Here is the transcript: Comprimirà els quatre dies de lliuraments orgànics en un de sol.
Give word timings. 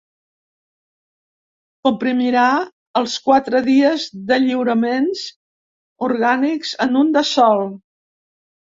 Comprimirà 1.87 2.47
els 3.03 3.19
quatre 3.27 3.63
dies 3.69 4.09
de 4.33 4.41
lliuraments 4.43 5.25
orgànics 6.11 6.77
en 6.91 7.03
un 7.07 7.17
de 7.21 7.29
sol. 7.39 7.67